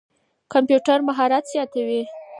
[0.53, 2.01] کمپيوټر مهارت زياتوي.